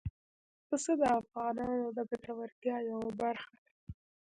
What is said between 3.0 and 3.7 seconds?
برخه ده.